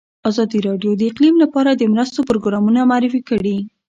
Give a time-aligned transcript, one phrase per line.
[0.29, 3.57] ازادي راډیو د اقلیم لپاره د مرستو پروګرامونه معرفي کړي.